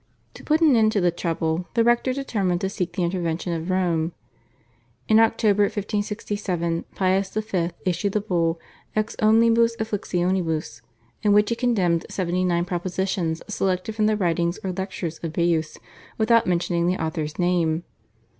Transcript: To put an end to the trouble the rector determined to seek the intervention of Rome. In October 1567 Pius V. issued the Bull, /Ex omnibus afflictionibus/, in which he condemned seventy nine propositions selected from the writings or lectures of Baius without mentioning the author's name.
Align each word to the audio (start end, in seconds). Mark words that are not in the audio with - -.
To 0.33 0.43
put 0.43 0.61
an 0.61 0.75
end 0.75 0.91
to 0.93 0.99
the 0.99 1.11
trouble 1.11 1.67
the 1.75 1.83
rector 1.83 2.11
determined 2.11 2.59
to 2.61 2.69
seek 2.69 2.93
the 2.93 3.03
intervention 3.03 3.53
of 3.53 3.69
Rome. 3.69 4.13
In 5.07 5.19
October 5.19 5.61
1567 5.65 6.85
Pius 6.95 7.29
V. 7.35 7.69
issued 7.85 8.13
the 8.13 8.19
Bull, 8.19 8.59
/Ex 8.97 9.15
omnibus 9.21 9.75
afflictionibus/, 9.77 10.81
in 11.21 11.33
which 11.33 11.51
he 11.51 11.55
condemned 11.55 12.07
seventy 12.09 12.43
nine 12.43 12.65
propositions 12.65 13.43
selected 13.47 13.93
from 13.93 14.07
the 14.07 14.17
writings 14.17 14.57
or 14.63 14.71
lectures 14.71 15.19
of 15.21 15.33
Baius 15.33 15.77
without 16.17 16.47
mentioning 16.47 16.87
the 16.87 16.97
author's 16.99 17.37
name. 17.37 17.83